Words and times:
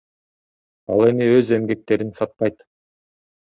Ал 0.95 1.03
эми 1.09 1.27
өз 1.33 1.53
эмгектерин 1.59 2.11
сатпайт. 2.21 2.67